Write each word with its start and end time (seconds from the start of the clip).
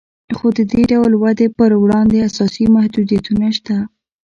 خو 0.35 0.47
د 0.57 0.59
دې 0.71 0.81
ډول 0.91 1.11
ودې 1.23 1.47
پر 1.57 1.71
وړاندې 1.83 2.17
اساسي 2.27 2.65
محدودیتونه 2.75 3.47
شته 3.57 3.77